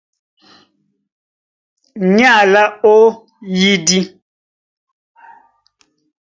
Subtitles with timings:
[2.15, 2.63] Ní alá
[2.93, 2.95] ó
[3.51, 3.99] eyídí.